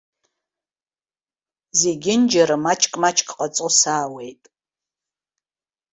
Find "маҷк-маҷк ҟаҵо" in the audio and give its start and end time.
2.63-3.67